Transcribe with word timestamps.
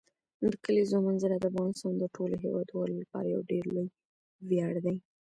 د 0.51 0.53
کلیزو 0.65 0.97
منظره 1.07 1.35
د 1.39 1.45
افغانستان 1.51 1.93
د 1.97 2.03
ټولو 2.15 2.35
هیوادوالو 2.43 2.99
لپاره 3.01 3.27
یو 3.33 3.41
ډېر 3.51 3.63
لوی 3.75 3.87
ویاړ 4.49 4.73
دی. 4.85 4.95